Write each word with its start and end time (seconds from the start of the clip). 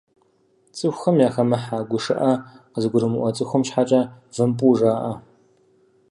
Цӏыхухэм 0.77 1.15
яхэмыхьэ, 1.27 1.77
гушыӏэ 1.89 2.31
къызыгурымыӏуэ 2.73 3.29
цӏыхум 3.35 3.63
щхьэкӏэ 3.67 4.01
вымпӏу 4.35 4.75
жаӏэ. 4.77 5.13